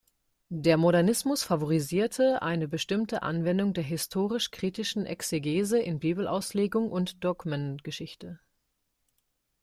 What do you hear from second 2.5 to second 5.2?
bestimmte Anwendung der historisch-kritischen